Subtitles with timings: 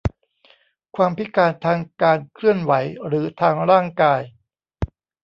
[0.95, 2.73] ความพิการทางการเคลื่อนไหว
[3.07, 4.21] หรือทางร่างกาย